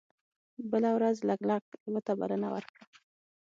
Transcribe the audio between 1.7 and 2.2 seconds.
لیوه ته